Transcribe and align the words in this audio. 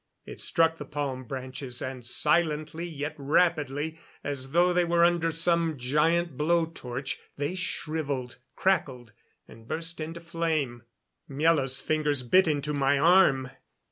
It 0.25 0.41
struck 0.41 0.77
the 0.77 0.85
palm 0.85 1.25
branches, 1.25 1.79
and 1.79 2.03
silently 2.07 2.87
yet 2.87 3.13
rapidly, 3.19 3.99
as 4.23 4.49
though 4.51 4.73
they 4.73 4.83
were 4.83 5.05
under 5.05 5.31
some 5.31 5.77
giant 5.77 6.35
blow 6.35 6.65
torch, 6.65 7.19
they 7.37 7.53
shriveled, 7.53 8.37
crackled, 8.55 9.11
and 9.47 9.67
burst 9.67 9.99
into 9.99 10.19
flame. 10.19 10.81
Miela's 11.29 11.79
fingers 11.81 12.23
bit 12.23 12.47
into 12.47 12.73
my 12.73 12.97
arm. 12.97 13.51